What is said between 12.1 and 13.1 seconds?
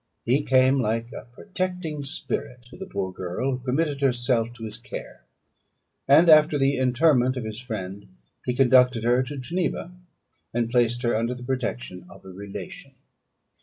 a relation.